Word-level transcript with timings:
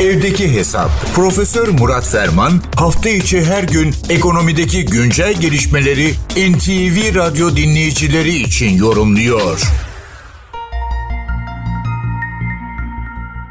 Evdeki 0.00 0.56
Hesap. 0.56 0.90
Profesör 1.16 1.68
Murat 1.80 2.06
Ferman 2.12 2.50
hafta 2.76 3.08
içi 3.08 3.44
her 3.44 3.62
gün 3.62 3.90
ekonomideki 4.16 4.84
güncel 4.84 5.34
gelişmeleri 5.40 6.08
NTV 6.50 6.96
Radyo 7.18 7.46
dinleyicileri 7.56 8.34
için 8.46 8.76
yorumluyor. 8.84 9.58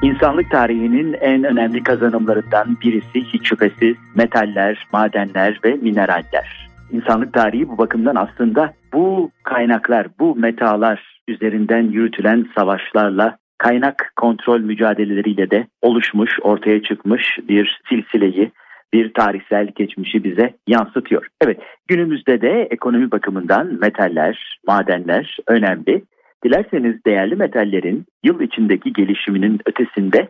İnsanlık 0.01 0.51
tarihinin 0.51 1.13
en 1.13 1.43
önemli 1.43 1.83
kazanımlarından 1.83 2.77
birisi 2.81 3.21
hiç 3.33 3.49
şüphesiz 3.49 3.95
metaller, 4.15 4.87
madenler 4.93 5.59
ve 5.65 5.73
mineraller. 5.73 6.69
İnsanlık 6.91 7.33
tarihi 7.33 7.69
bu 7.69 7.77
bakımdan 7.77 8.15
aslında 8.15 8.73
bu 8.93 9.31
kaynaklar, 9.43 10.07
bu 10.19 10.35
metalar 10.35 11.21
üzerinden 11.27 11.83
yürütülen 11.83 12.45
savaşlarla 12.55 13.37
kaynak 13.63 14.13
kontrol 14.15 14.59
mücadeleleriyle 14.59 15.51
de 15.51 15.67
oluşmuş, 15.81 16.31
ortaya 16.41 16.83
çıkmış 16.83 17.39
bir 17.49 17.81
silsileyi, 17.89 18.51
bir 18.93 19.13
tarihsel 19.13 19.67
geçmişi 19.75 20.23
bize 20.23 20.53
yansıtıyor. 20.67 21.27
Evet, 21.41 21.59
günümüzde 21.87 22.41
de 22.41 22.67
ekonomi 22.71 23.11
bakımından 23.11 23.79
metaller, 23.81 24.59
madenler 24.67 25.37
önemli. 25.47 26.03
Dilerseniz 26.45 27.05
değerli 27.05 27.35
metallerin 27.35 28.05
yıl 28.23 28.39
içindeki 28.39 28.93
gelişiminin 28.93 29.59
ötesinde 29.65 30.27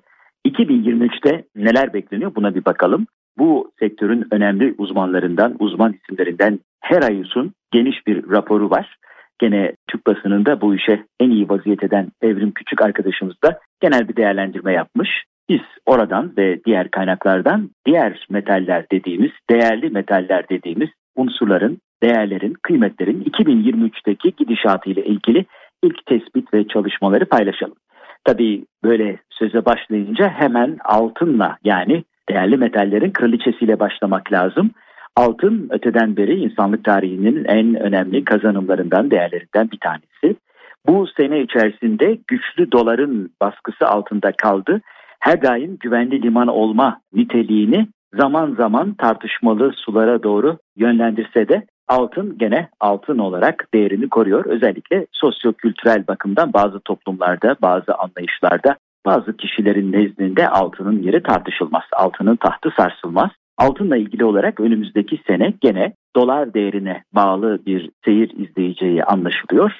2023'te 0.48 1.44
neler 1.56 1.94
bekleniyor 1.94 2.36
buna 2.36 2.56
bir 2.56 2.66
bakalım. 2.66 3.08
Bu 3.38 3.72
sektörün 3.80 4.28
önemli 4.32 4.76
uzmanlarından, 4.78 5.56
uzman 5.60 5.94
isimlerinden 5.94 6.60
her 6.82 7.02
ayusun 7.02 7.54
geniş 7.72 8.08
bir 8.08 8.32
raporu 8.32 8.70
var. 8.70 8.98
Gene 9.40 9.74
Türk 9.88 10.08
basınında 10.08 10.62
bu 10.62 10.76
işe 10.76 11.04
en 11.20 11.30
iyi 11.30 11.50
vaziyet 11.50 11.84
eden 11.84 12.12
Evrim 12.22 12.52
Küçük 12.52 12.82
arkadaşımız 12.82 13.36
da 13.44 13.60
genel 13.82 14.10
bir 14.10 14.16
değerlendirme 14.16 14.74
yapmış. 14.74 15.24
Biz 15.50 15.62
oradan 15.86 16.34
ve 16.38 16.64
diğer 16.66 16.92
kaynaklardan 16.92 17.70
diğer 17.86 18.28
metaller 18.30 18.86
dediğimiz, 18.92 19.32
değerli 19.50 19.90
metaller 19.90 20.50
dediğimiz 20.50 20.90
unsurların, 21.16 21.78
değerlerin, 22.04 22.54
kıymetlerin 22.64 23.24
2023'teki 23.24 24.36
gidişatı 24.38 24.90
ile 24.90 25.06
ilgili 25.06 25.46
ilk 25.84 26.06
tespit 26.06 26.54
ve 26.54 26.68
çalışmaları 26.68 27.26
paylaşalım. 27.26 27.76
Tabii 28.26 28.66
böyle 28.84 29.18
söze 29.30 29.66
başlayınca 29.66 30.30
hemen 30.30 30.78
altınla 30.86 31.58
yani 31.64 32.04
değerli 32.30 32.58
metallerin 32.58 33.12
kraliçesiyle 33.12 33.80
başlamak 33.80 34.32
lazım. 34.32 34.72
Altın 35.16 35.68
öteden 35.72 36.18
beri 36.18 36.40
insanlık 36.40 36.84
tarihinin 36.84 37.46
en 37.46 37.76
önemli 37.76 38.24
kazanımlarından, 38.24 39.12
değerlerinden 39.12 39.72
bir 39.72 39.80
tanesi. 39.80 40.40
Bu 40.88 41.08
sene 41.18 41.42
içerisinde 41.42 42.18
güçlü 42.28 42.72
doların 42.72 43.30
baskısı 43.42 43.88
altında 43.88 44.32
kaldı. 44.32 44.82
Her 45.20 45.42
daim 45.42 45.78
güvenli 45.80 46.22
liman 46.22 46.48
olma 46.48 47.02
niteliğini 47.14 47.88
zaman 48.14 48.56
zaman 48.56 48.94
tartışmalı 48.94 49.72
sulara 49.76 50.24
doğru 50.24 50.58
yönlendirse 50.76 51.50
de 51.50 51.66
altın 51.88 52.38
gene 52.38 52.70
altın 52.80 53.18
olarak 53.18 53.68
değerini 53.74 54.10
koruyor. 54.10 54.46
Özellikle 54.46 55.08
sosyo-kültürel 55.12 56.08
bakımdan 56.08 56.54
bazı 56.54 56.80
toplumlarda, 56.80 57.56
bazı 57.62 57.96
anlayışlarda, 57.96 58.76
bazı 59.06 59.38
kişilerin 59.38 59.92
nezdinde 59.92 60.50
altının 60.50 61.02
yeri 61.02 61.24
tartışılmaz. 61.24 61.84
Altının 61.92 62.36
tahtı 62.36 62.70
sarsılmaz. 62.78 63.30
Altınla 63.64 63.98
ilgili 63.98 64.26
olarak 64.26 64.60
önümüzdeki 64.60 65.22
sene 65.28 65.54
gene 65.62 65.94
dolar 66.16 66.54
değerine 66.54 67.04
bağlı 67.14 67.60
bir 67.66 67.90
seyir 68.06 68.32
izleyeceği 68.38 69.04
anlaşılıyor. 69.04 69.72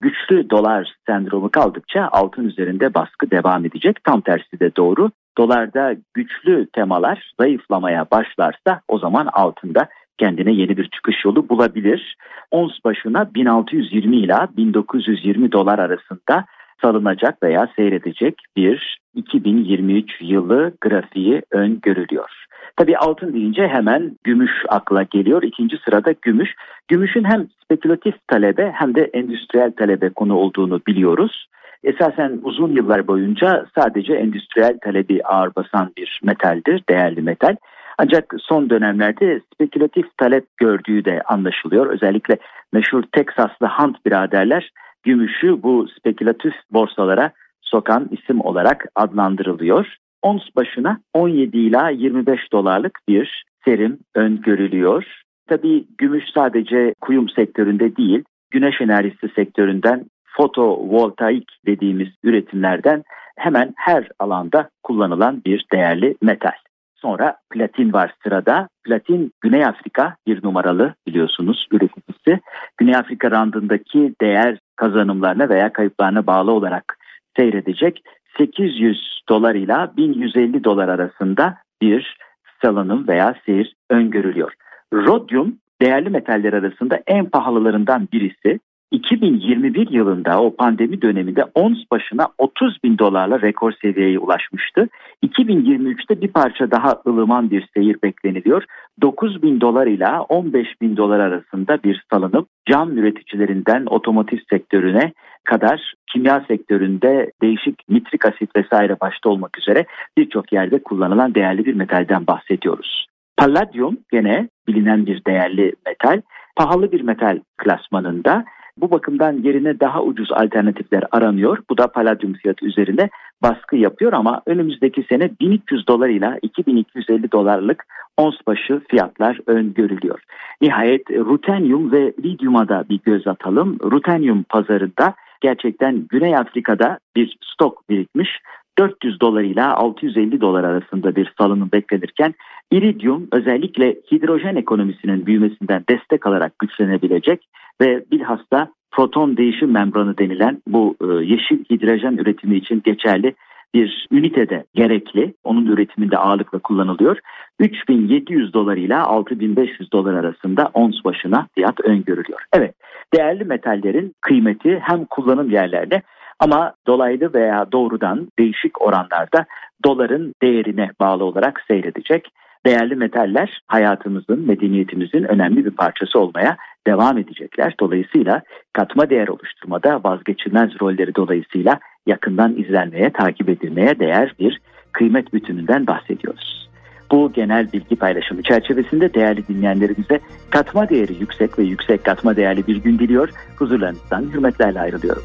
Güçlü 0.00 0.50
dolar 0.50 0.94
sendromu 1.06 1.50
kaldıkça 1.50 2.08
altın 2.12 2.44
üzerinde 2.44 2.94
baskı 2.94 3.30
devam 3.30 3.64
edecek. 3.64 4.04
Tam 4.04 4.20
tersi 4.20 4.60
de 4.60 4.76
doğru. 4.76 5.10
Dolarda 5.38 5.94
güçlü 6.14 6.66
temalar 6.72 7.32
zayıflamaya 7.40 8.06
başlarsa 8.10 8.80
o 8.88 8.98
zaman 8.98 9.26
altında 9.32 9.88
kendine 10.18 10.52
yeni 10.52 10.76
bir 10.76 10.88
çıkış 10.88 11.24
yolu 11.24 11.48
bulabilir. 11.48 12.16
Ons 12.50 12.72
başına 12.84 13.34
1620 13.34 14.16
ila 14.16 14.48
1920 14.56 15.52
dolar 15.52 15.78
arasında 15.78 16.44
salınacak 16.82 17.42
veya 17.42 17.68
seyredecek 17.76 18.34
bir 18.56 18.98
2023 19.14 20.10
yılı 20.20 20.72
grafiği 20.80 21.42
öngörülüyor. 21.50 22.41
Tabii 22.76 22.98
altın 22.98 23.32
deyince 23.32 23.68
hemen 23.68 24.16
gümüş 24.24 24.52
akla 24.68 25.02
geliyor. 25.02 25.42
İkinci 25.42 25.76
sırada 25.84 26.14
gümüş. 26.22 26.54
Gümüşün 26.88 27.24
hem 27.24 27.46
spekülatif 27.64 28.14
talebe 28.28 28.72
hem 28.74 28.94
de 28.94 29.10
endüstriyel 29.14 29.72
talebe 29.72 30.08
konu 30.08 30.36
olduğunu 30.36 30.80
biliyoruz. 30.86 31.46
Esasen 31.84 32.40
uzun 32.42 32.72
yıllar 32.72 33.06
boyunca 33.06 33.66
sadece 33.78 34.14
endüstriyel 34.14 34.78
talebi 34.82 35.24
ağır 35.24 35.54
basan 35.56 35.92
bir 35.96 36.20
metaldir, 36.22 36.82
değerli 36.88 37.22
metal. 37.22 37.56
Ancak 37.98 38.34
son 38.38 38.70
dönemlerde 38.70 39.40
spekülatif 39.54 40.16
talep 40.16 40.56
gördüğü 40.56 41.04
de 41.04 41.22
anlaşılıyor. 41.22 41.86
Özellikle 41.86 42.38
meşhur 42.72 43.02
Teksaslı 43.12 43.66
Hunt 43.66 44.06
biraderler 44.06 44.70
gümüşü 45.02 45.62
bu 45.62 45.88
spekülatif 45.98 46.54
borsalara 46.70 47.30
sokan 47.60 48.08
isim 48.10 48.40
olarak 48.40 48.84
adlandırılıyor. 48.94 49.96
Ons 50.22 50.42
başına 50.56 51.00
17 51.14 51.58
ila 51.58 51.90
25 51.90 52.52
dolarlık 52.52 52.98
bir 53.08 53.44
serim 53.64 53.98
öngörülüyor. 54.14 55.22
Tabii 55.48 55.84
gümüş 55.98 56.24
sadece 56.34 56.94
kuyum 57.00 57.28
sektöründe 57.28 57.96
değil, 57.96 58.24
güneş 58.50 58.80
enerjisi 58.80 59.28
sektöründen 59.28 60.04
fotovoltaik 60.24 61.44
dediğimiz 61.66 62.08
üretimlerden 62.22 63.02
hemen 63.36 63.72
her 63.76 64.08
alanda 64.18 64.70
kullanılan 64.82 65.42
bir 65.46 65.66
değerli 65.72 66.14
metal. 66.22 66.52
Sonra 66.94 67.36
platin 67.50 67.92
var 67.92 68.14
sırada. 68.22 68.68
Platin 68.84 69.32
Güney 69.40 69.64
Afrika 69.64 70.16
bir 70.26 70.44
numaralı 70.44 70.94
biliyorsunuz 71.06 71.66
üreticisi. 71.72 72.40
Güney 72.76 72.96
Afrika 72.96 73.30
randındaki 73.30 74.14
değer 74.20 74.58
kazanımlarına 74.76 75.48
veya 75.48 75.72
kayıplarına 75.72 76.26
bağlı 76.26 76.52
olarak 76.52 76.98
seyredecek 77.36 78.02
800 78.38 79.22
dolar 79.28 79.54
ile 79.54 79.96
1150 79.96 80.64
dolar 80.64 80.88
arasında 80.88 81.58
bir 81.82 82.16
salınım 82.62 83.08
veya 83.08 83.34
seyir 83.46 83.74
öngörülüyor. 83.90 84.52
Rodyum 84.92 85.58
değerli 85.82 86.10
metaller 86.10 86.52
arasında 86.52 87.00
en 87.06 87.26
pahalılarından 87.30 88.08
birisi. 88.12 88.60
2021 88.92 89.90
yılında 89.90 90.42
o 90.42 90.56
pandemi 90.56 91.02
döneminde 91.02 91.44
ons 91.54 91.78
başına 91.92 92.28
30 92.38 92.84
bin 92.84 92.98
dolarla 92.98 93.40
rekor 93.40 93.72
seviyeye 93.82 94.18
ulaşmıştı. 94.18 94.88
2023'te 95.26 96.20
bir 96.20 96.28
parça 96.28 96.70
daha 96.70 97.02
ılıman 97.06 97.50
bir 97.50 97.68
seyir 97.74 97.96
bekleniliyor. 98.02 98.64
9 99.02 99.42
bin 99.42 99.60
dolar 99.60 99.86
ile 99.86 100.08
15 100.28 100.80
bin 100.80 100.96
dolar 100.96 101.20
arasında 101.20 101.82
bir 101.84 102.04
salınım 102.12 102.46
cam 102.70 102.98
üreticilerinden 102.98 103.86
otomotiv 103.86 104.38
sektörüne 104.50 105.12
kadar 105.44 105.94
kimya 106.12 106.44
sektöründe 106.48 107.32
değişik 107.42 107.88
nitrik 107.88 108.26
asit 108.26 108.56
vesaire 108.56 108.96
başta 109.00 109.28
olmak 109.28 109.58
üzere 109.58 109.84
birçok 110.18 110.52
yerde 110.52 110.82
kullanılan 110.82 111.34
değerli 111.34 111.64
bir 111.64 111.74
metalden 111.74 112.26
bahsediyoruz. 112.26 113.06
Palladium 113.36 113.96
gene 114.12 114.48
bilinen 114.68 115.06
bir 115.06 115.24
değerli 115.24 115.72
metal. 115.86 116.20
Pahalı 116.56 116.92
bir 116.92 117.00
metal 117.00 117.40
klasmanında 117.58 118.44
bu 118.76 118.90
bakımdan 118.90 119.32
yerine 119.32 119.80
daha 119.80 120.02
ucuz 120.02 120.32
alternatifler 120.32 121.04
aranıyor. 121.10 121.58
Bu 121.70 121.78
da 121.78 121.86
paladyum 121.86 122.32
fiyatı 122.32 122.66
üzerinde 122.66 123.10
baskı 123.42 123.76
yapıyor 123.76 124.12
ama 124.12 124.42
önümüzdeki 124.46 125.02
sene 125.08 125.30
1300 125.40 125.88
dolar 125.88 126.08
ile 126.08 126.38
2250 126.42 127.32
dolarlık 127.32 127.84
ons 128.16 128.34
başı 128.46 128.80
fiyatlar 128.88 129.38
öngörülüyor. 129.46 130.20
Nihayet 130.60 131.10
rutenyum 131.10 131.92
ve 131.92 132.12
lityuma 132.24 132.68
da 132.68 132.84
bir 132.88 133.00
göz 133.04 133.26
atalım. 133.26 133.78
Rutenyum 133.82 134.42
pazarında 134.42 135.14
gerçekten 135.40 136.06
Güney 136.08 136.36
Afrika'da 136.36 136.98
bir 137.16 137.36
stok 137.52 137.88
birikmiş. 137.88 138.38
400 138.78 139.20
dolar 139.20 139.42
ile 139.42 139.62
650 139.62 140.40
dolar 140.40 140.64
arasında 140.64 141.16
bir 141.16 141.32
salınım 141.38 141.68
beklenirken 141.72 142.34
iridium 142.70 143.28
özellikle 143.32 143.96
hidrojen 144.12 144.56
ekonomisinin 144.56 145.26
büyümesinden 145.26 145.84
destek 145.88 146.26
alarak 146.26 146.58
güçlenebilecek 146.58 147.48
ve 147.80 148.04
bilhassa 148.12 148.68
proton 148.90 149.36
değişim 149.36 149.70
membranı 149.70 150.18
denilen 150.18 150.62
bu 150.68 150.96
e, 151.00 151.06
yeşil 151.06 151.64
hidrojen 151.70 152.16
üretimi 152.16 152.56
için 152.56 152.82
geçerli 152.84 153.34
bir 153.74 154.06
ünitede 154.10 154.64
gerekli. 154.74 155.34
Onun 155.44 155.66
üretiminde 155.66 156.18
ağırlıkla 156.18 156.58
kullanılıyor. 156.58 157.18
3700 157.60 158.54
dolar 158.54 158.76
ile 158.76 158.96
6500 158.96 159.92
dolar 159.92 160.14
arasında 160.14 160.70
ons 160.74 161.04
başına 161.04 161.46
fiyat 161.54 161.80
öngörülüyor. 161.80 162.40
Evet 162.52 162.74
değerli 163.14 163.44
metallerin 163.44 164.14
kıymeti 164.20 164.78
hem 164.82 165.04
kullanım 165.04 165.50
yerlerde 165.50 166.02
ama 166.38 166.72
dolaylı 166.86 167.34
veya 167.34 167.72
doğrudan 167.72 168.28
değişik 168.38 168.82
oranlarda 168.82 169.46
doların 169.84 170.34
değerine 170.42 170.90
bağlı 171.00 171.24
olarak 171.24 171.64
seyredecek. 171.68 172.28
Değerli 172.66 172.96
metaller 172.96 173.60
hayatımızın, 173.66 174.46
medeniyetimizin 174.46 175.22
önemli 175.22 175.64
bir 175.64 175.70
parçası 175.70 176.18
olmaya 176.18 176.56
devam 176.86 177.18
edecekler. 177.18 177.74
Dolayısıyla 177.80 178.42
katma 178.72 179.10
değer 179.10 179.28
oluşturmada 179.28 180.00
vazgeçilmez 180.04 180.70
rolleri 180.80 181.14
dolayısıyla 181.14 181.78
yakından 182.06 182.56
izlenmeye, 182.56 183.10
takip 183.10 183.48
edilmeye 183.48 183.98
değer 183.98 184.34
bir 184.38 184.60
kıymet 184.92 185.32
bütününden 185.32 185.86
bahsediyoruz. 185.86 186.68
Bu 187.10 187.32
genel 187.32 187.72
bilgi 187.72 187.96
paylaşımı 187.96 188.42
çerçevesinde 188.42 189.14
değerli 189.14 189.48
dinleyenlerimize 189.48 190.20
katma 190.50 190.88
değeri 190.88 191.12
yüksek 191.20 191.58
ve 191.58 191.62
yüksek 191.62 192.04
katma 192.04 192.36
değerli 192.36 192.66
bir 192.66 192.76
gün 192.76 192.98
diliyor. 192.98 193.28
Huzurlarınızdan 193.58 194.22
hürmetlerle 194.22 194.80
ayrılıyorum. 194.80 195.22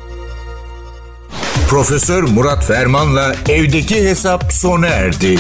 Profesör 1.68 2.24
Murat 2.24 2.66
Ferman'la 2.66 3.36
evdeki 3.50 3.96
hesap 3.96 4.54
sona 4.54 4.88
erdi. 4.88 5.40